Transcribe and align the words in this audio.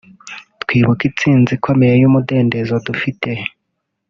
twibuka 0.63 1.01
intsinzi 1.09 1.51
ikomeye 1.57 1.93
y’umudendezo 2.01 2.73
dufite 2.87 3.29